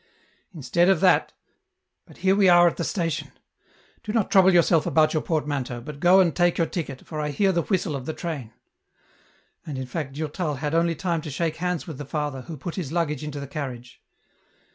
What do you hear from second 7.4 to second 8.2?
the whistle of the